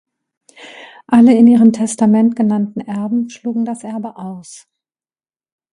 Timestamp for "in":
1.37-1.45